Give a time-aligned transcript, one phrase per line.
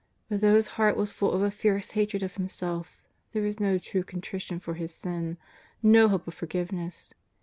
[0.29, 2.97] But though his lieart was full of a fierce hatred of him self,
[3.33, 5.37] there was no true contrition for his sin,
[5.83, 7.13] no hope of forgiveness.